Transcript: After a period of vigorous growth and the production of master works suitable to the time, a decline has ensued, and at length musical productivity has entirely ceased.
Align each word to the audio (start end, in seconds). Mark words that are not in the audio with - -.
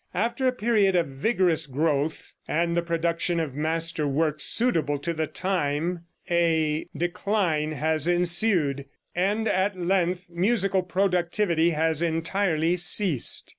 After 0.15 0.47
a 0.47 0.51
period 0.51 0.95
of 0.95 1.05
vigorous 1.09 1.67
growth 1.67 2.33
and 2.47 2.75
the 2.75 2.81
production 2.81 3.39
of 3.39 3.53
master 3.53 4.07
works 4.07 4.43
suitable 4.45 4.97
to 4.97 5.13
the 5.13 5.27
time, 5.27 6.05
a 6.27 6.87
decline 6.97 7.73
has 7.73 8.07
ensued, 8.07 8.85
and 9.13 9.47
at 9.47 9.77
length 9.79 10.27
musical 10.31 10.81
productivity 10.81 11.69
has 11.69 12.01
entirely 12.01 12.77
ceased. 12.77 13.47